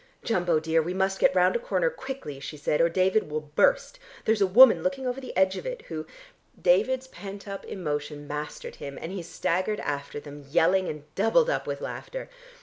"Jumbo, 0.23 0.59
dear, 0.59 0.81
we 0.81 0.95
must 0.95 1.19
get 1.19 1.35
round 1.35 1.55
a 1.55 1.59
corner 1.59 1.91
quickly," 1.91 2.39
she 2.39 2.57
said, 2.57 2.81
"or 2.81 2.89
David 2.89 3.29
will 3.29 3.41
burst. 3.41 3.99
There's 4.25 4.41
a 4.41 4.47
woman 4.47 4.81
looking 4.81 5.05
over 5.05 5.21
the 5.21 5.37
edge 5.37 5.57
of 5.57 5.65
it, 5.67 5.83
who" 5.89 6.07
David's 6.69 7.07
pent 7.09 7.47
up 7.47 7.63
emotion 7.65 8.27
mastered 8.27 8.77
him, 8.77 8.97
and 8.99 9.11
he 9.11 9.21
staggered 9.21 9.79
after 9.81 10.19
them 10.19 10.43
yelling 10.49 10.87
and 10.87 11.03
doubled 11.13 11.51
up 11.51 11.67
with 11.67 11.81
laughter. 11.81 12.29